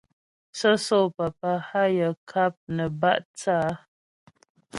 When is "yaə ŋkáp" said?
1.97-2.53